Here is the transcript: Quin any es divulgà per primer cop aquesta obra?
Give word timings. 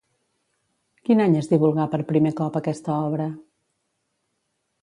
Quin 1.09 1.21
any 1.25 1.35
es 1.41 1.51
divulgà 1.51 1.87
per 1.93 2.01
primer 2.13 2.31
cop 2.41 2.57
aquesta 2.63 2.97
obra? 3.13 3.29